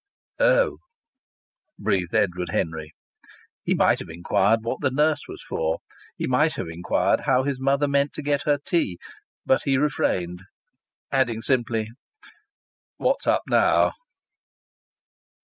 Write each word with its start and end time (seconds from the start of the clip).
"Oh!" 0.39 0.77
breathed 1.77 2.15
Edward 2.15 2.49
Henry. 2.49 2.91
He 3.63 3.75
might 3.75 3.99
have 3.99 4.09
inquired 4.09 4.61
what 4.63 4.81
the 4.81 4.89
nurse 4.89 5.21
was 5.27 5.43
for; 5.43 5.77
he 6.17 6.25
might 6.25 6.53
have 6.55 6.67
inquired 6.67 7.19
how 7.27 7.43
his 7.43 7.59
mother 7.59 7.87
meant 7.87 8.11
to 8.13 8.23
get 8.23 8.41
her 8.47 8.57
tea. 8.57 8.97
But 9.45 9.61
he 9.65 9.77
refrained, 9.77 10.41
adding 11.11 11.43
simply, 11.43 11.91
"What's 12.97 13.27
up 13.27 13.43
now?" 13.47 13.91